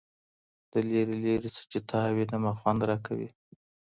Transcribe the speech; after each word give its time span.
د 0.71 0.73
ليري، 0.89 1.15
ليري 1.23 1.49
څه 1.55 1.61
چي 1.71 1.79
تا 1.89 1.99
وينمه 2.15 2.51
خوند 2.59 2.81
راكوي 2.89 3.29